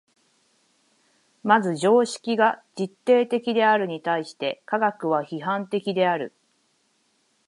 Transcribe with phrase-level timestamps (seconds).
[1.43, 6.33] まず常識が実定的であるに対して科学は批判的である。